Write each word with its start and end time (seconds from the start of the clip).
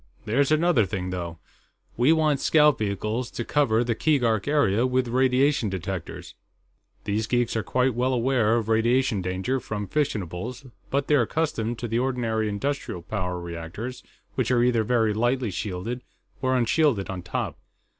"There's 0.25 0.51
another 0.51 0.87
thing, 0.87 1.11
though. 1.11 1.37
We 1.95 2.11
want 2.11 2.39
scout 2.39 2.79
vehicles 2.79 3.29
to 3.29 3.45
cover 3.45 3.83
the 3.83 3.93
Keegark 3.93 4.47
area 4.47 4.83
with 4.87 5.07
radiation 5.07 5.69
detectors. 5.69 6.33
These 7.03 7.27
geeks 7.27 7.55
are 7.55 7.61
quite 7.61 7.93
well 7.93 8.11
aware 8.11 8.55
of 8.57 8.67
radiation 8.67 9.21
danger 9.21 9.59
from 9.59 9.85
fissionables, 9.87 10.65
but 10.89 11.05
they're 11.07 11.21
accustomed 11.21 11.77
to 11.77 11.87
the 11.87 11.99
ordinary 11.99 12.49
industrial 12.49 13.03
power 13.03 13.39
reactors, 13.39 14.01
which 14.33 14.49
are 14.49 14.63
either 14.63 14.83
very 14.83 15.13
lightly 15.13 15.51
shielded 15.51 16.01
or 16.41 16.57
unshielded 16.57 17.07
on 17.11 17.21
top. 17.21 17.59